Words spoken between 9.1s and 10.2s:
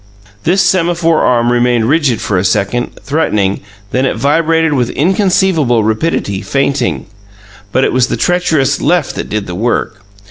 that did the work.